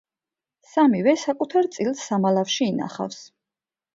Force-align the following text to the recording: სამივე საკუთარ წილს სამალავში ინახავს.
სამივე 0.69 1.13
საკუთარ 1.23 1.69
წილს 1.77 2.01
სამალავში 2.07 2.69
ინახავს. 2.71 3.23